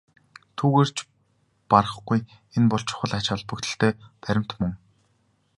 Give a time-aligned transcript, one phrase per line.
[0.57, 0.97] Түүгээр ч
[1.71, 2.19] барахгүй
[2.55, 3.91] энэ бол чухал ач холбогдолтой
[4.23, 4.73] баримт мөн.